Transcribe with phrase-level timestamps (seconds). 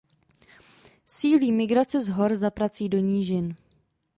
[1.05, 3.55] Sílí migrace z hor za prací do nížin.